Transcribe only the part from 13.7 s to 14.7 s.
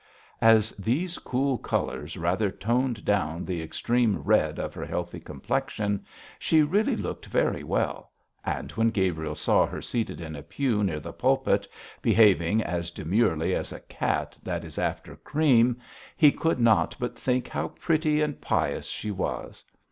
a cat that